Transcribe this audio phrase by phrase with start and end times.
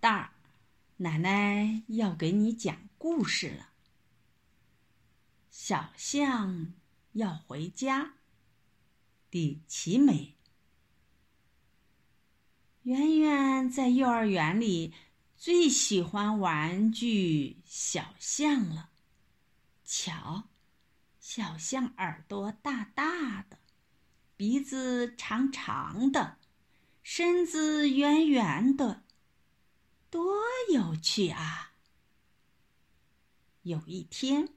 [0.00, 0.30] 蛋儿，
[0.96, 3.68] 奶奶要给你讲故事了。
[5.50, 6.72] 小象
[7.12, 8.14] 要回家。
[9.30, 10.34] 李奇美。
[12.82, 14.94] 圆圆在幼儿园里
[15.36, 18.88] 最喜欢玩具小象了。
[19.84, 20.48] 瞧，
[21.20, 23.58] 小象耳朵大大的，
[24.36, 26.38] 鼻子长长的，
[27.02, 29.02] 身子圆圆的，
[30.10, 30.42] 多
[30.72, 31.70] 有趣啊！
[33.62, 34.48] 有一天，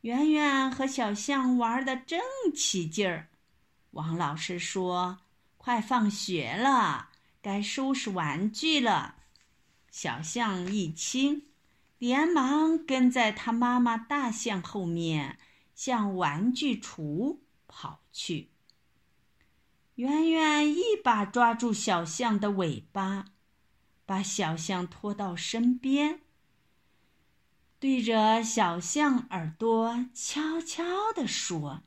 [0.00, 2.18] 圆圆和小象玩的正
[2.54, 3.28] 起劲儿。
[3.90, 5.18] 王老师说
[5.58, 7.10] ：“快放学了，
[7.42, 9.16] 该收拾玩具了。”
[9.92, 11.48] 小象一听，
[11.98, 15.38] 连忙跟在他妈妈大象后面
[15.74, 18.52] 向玩具橱跑去。
[19.96, 23.32] 圆圆一把抓住小象的尾巴，
[24.06, 26.20] 把小象拖到身边，
[27.78, 31.82] 对着小象耳朵悄悄地说。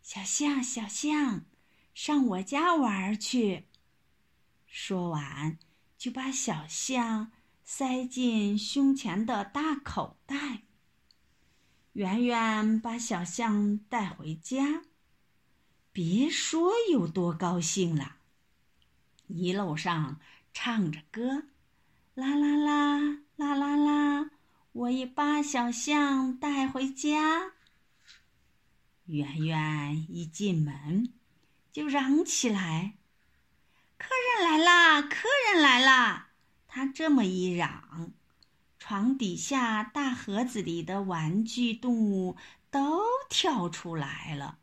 [0.00, 1.44] 小象，小象，
[1.92, 3.66] 上我家玩去。
[4.66, 5.58] 说完，
[5.98, 7.32] 就把小象
[7.64, 10.62] 塞进胸前的大口袋。
[11.94, 14.84] 圆圆把小象带回家，
[15.90, 18.18] 别说有多高兴了。
[19.26, 20.20] 一路上
[20.52, 21.48] 唱着歌，
[22.16, 24.30] 啦啦啦，啦啦啦，
[24.72, 27.52] 我也把小象带回家。
[29.04, 31.12] 圆圆一进门，
[31.70, 32.96] 就嚷起来
[33.98, 35.02] ：“客人来啦！
[35.02, 36.30] 客人来啦！”
[36.66, 38.12] 他这么一嚷，
[38.78, 42.38] 床底下大盒子里的玩具动物
[42.70, 44.58] 都跳出来了：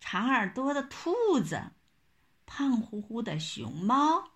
[0.00, 1.70] 长耳朵的兔子，
[2.44, 4.32] 胖乎乎的熊猫，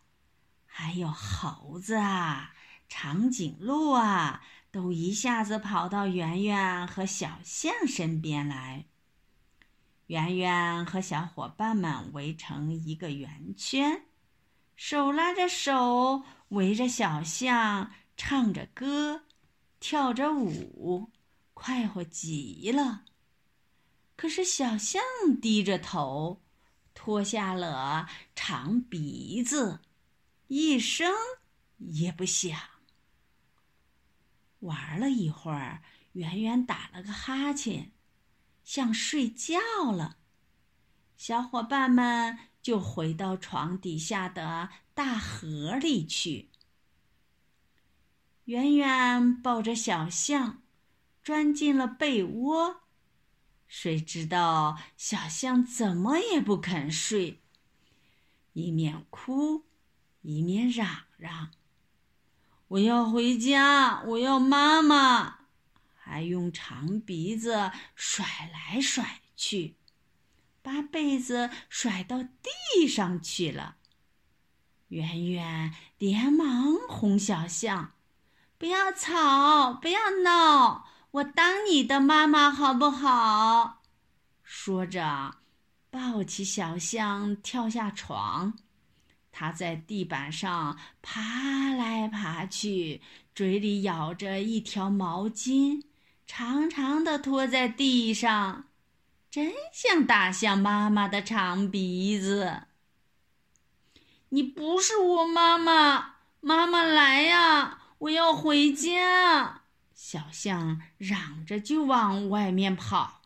[0.81, 2.55] 还有猴子啊、
[2.89, 4.41] 长颈鹿啊。
[4.71, 8.85] 都一下子跑到圆圆和小象身边来。
[10.07, 14.05] 圆圆和小伙伴们围成一个圆圈，
[14.77, 19.23] 手拉着手，围着小象唱着歌，
[19.81, 21.11] 跳着舞，
[21.55, 23.05] 快活极了。
[24.17, 25.03] 可是小象
[25.41, 26.43] 低着头，
[26.95, 28.07] 脱下了
[28.37, 29.81] 长鼻子，
[30.49, 31.11] 一声
[31.79, 32.59] 也不响。
[34.61, 35.83] 玩了一会儿，
[36.13, 37.93] 圆圆打了个哈欠，
[38.65, 39.57] 想睡觉
[39.93, 40.19] 了。
[41.17, 46.51] 小伙伴们就回到床底下的大盒里去。
[48.45, 50.63] 圆圆抱着小象，
[51.23, 52.81] 钻进了被窝。
[53.67, 57.43] 谁知道小象怎么也不肯睡，
[58.55, 59.68] 一面哭，
[60.23, 60.87] 一面嚷
[61.17, 61.51] 嚷。
[62.69, 65.39] 我要回家，我要妈妈，
[65.95, 69.77] 还用长鼻子甩来甩去，
[70.63, 73.77] 把被子甩到地上去了。
[74.89, 77.93] 圆圆连忙哄小象
[78.59, 83.83] ：“不要吵，不要闹，我当你的妈妈好不好？”
[84.43, 85.37] 说着，
[85.91, 88.59] 抱起小象跳下床。
[89.39, 93.01] 它在地板上爬来爬去，
[93.37, 95.85] 嘴里咬着一条毛巾，
[96.27, 98.65] 长长的拖在地上，
[99.31, 102.65] 真像大象妈妈的长鼻子。
[104.31, 107.83] 你不是我妈妈，妈妈来呀！
[107.99, 109.63] 我要回家。
[109.95, 113.23] 小象嚷着就往外面跑。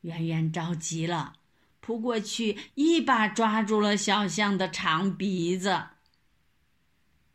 [0.00, 1.34] 圆圆着急了。
[1.84, 5.88] 扑过去，一把抓住了小象的长鼻子。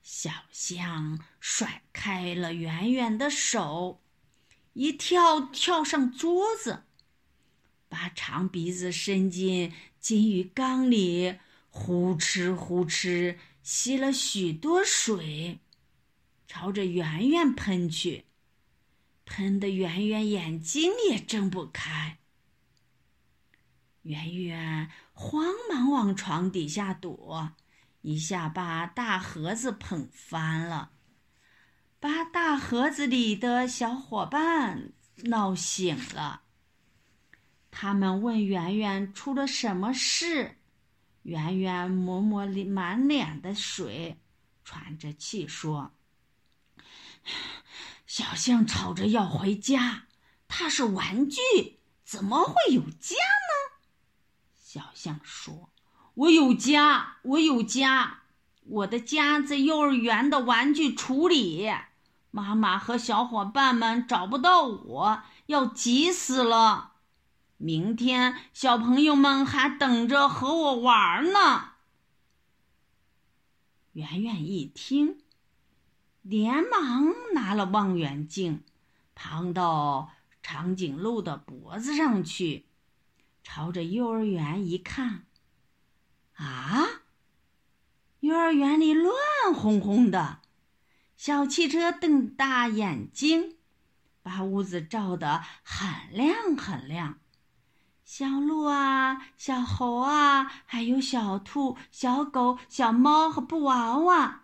[0.01, 4.01] 小象甩开了圆圆的手，
[4.73, 6.85] 一跳跳上桌子，
[7.87, 11.35] 把长鼻子伸进金鱼缸里，
[11.69, 15.59] 呼哧呼哧吸了许多水，
[16.47, 18.25] 朝着圆圆喷去，
[19.25, 22.18] 喷得圆圆眼睛也睁不开。
[24.03, 27.51] 圆圆慌忙往床底下躲，
[28.01, 30.91] 一下把大盒子捧翻了，
[31.99, 34.93] 把大盒子里的小伙伴
[35.25, 36.43] 闹醒了。
[37.71, 40.57] 他们问圆圆出了什么事，
[41.23, 44.19] 圆圆抹抹满脸的水，
[44.63, 45.93] 喘着气说
[48.07, 50.07] ：“小象吵着要回家，
[50.47, 51.39] 它是玩具，
[52.03, 53.53] 怎么会有家呢？”
[54.71, 55.71] 小象说
[56.13, 58.19] ：“我有家，我有家，
[58.65, 61.71] 我的家在幼儿园的玩具橱里，
[62.29, 66.91] 妈妈和小伙伴们找不到我，要急死了。
[67.57, 71.71] 明天小朋友们还等着和我玩呢。”
[73.93, 75.17] 圆圆一听，
[76.21, 78.63] 连忙拿了望远镜，
[79.15, 80.11] 爬到
[80.43, 82.67] 长颈鹿的脖子上去，
[83.51, 85.25] 朝着幼儿园一看，
[86.35, 86.85] 啊！
[88.19, 89.11] 幼儿园里乱
[89.55, 90.41] 哄哄的，
[91.17, 93.57] 小汽车瞪大眼睛，
[94.21, 97.17] 把屋子照得很亮很亮。
[98.05, 104.43] 小鹿啊，小猴啊，还有小兔、小狗、小猫和布娃娃，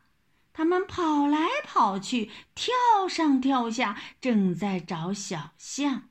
[0.52, 2.74] 他们跑来跑去，跳
[3.08, 6.10] 上跳下，正在找小象。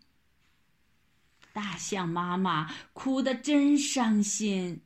[1.54, 4.82] 大象妈妈哭得真伤心。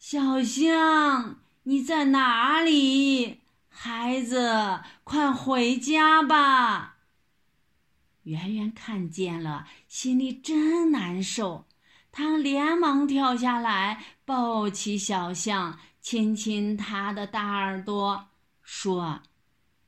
[0.00, 3.40] 小象，你在哪里？
[3.68, 6.96] 孩子，快回家吧。
[8.24, 11.66] 圆圆看见了，心里真难受。
[12.10, 18.30] 他连忙跳下来，抱起小象，亲亲它的大耳朵，
[18.62, 19.22] 说：“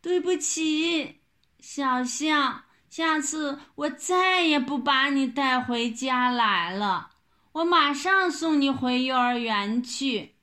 [0.01, 1.21] 对不起，
[1.61, 7.11] 小象，下次我再也不把你带回家来了。
[7.53, 10.35] 我马上送你回幼儿园去。”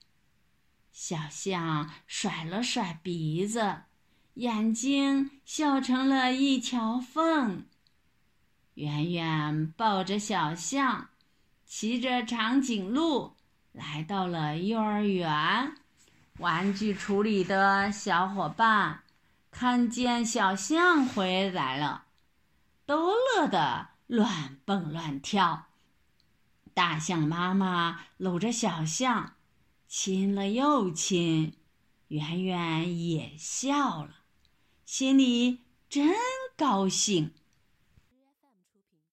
[0.92, 3.82] 小象甩了甩鼻子，
[4.34, 7.64] 眼睛笑成了一条缝。
[8.74, 11.08] 圆圆抱着小象，
[11.64, 13.34] 骑着长颈鹿，
[13.72, 15.74] 来到了幼儿园。
[16.38, 19.00] 玩具橱里的小伙伴
[19.50, 22.03] 看见小象回来了，
[22.86, 25.66] 都乐得乱蹦乱跳。
[26.72, 29.36] 大象妈妈搂着小象，
[29.86, 31.56] 亲了又亲，
[32.08, 34.16] 圆圆也笑了，
[34.84, 36.14] 心里真
[36.56, 37.32] 高兴。